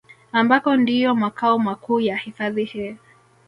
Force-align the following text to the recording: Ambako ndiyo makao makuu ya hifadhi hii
Ambako 0.31 0.75
ndiyo 0.75 1.15
makao 1.15 1.59
makuu 1.59 1.99
ya 1.99 2.17
hifadhi 2.17 2.63
hii 2.63 2.97